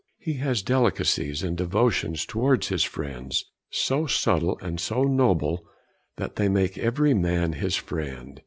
[0.17, 5.63] He has delicacies and devotions towards his friends, so subtle and so noble
[6.17, 8.39] that they make every man his friend.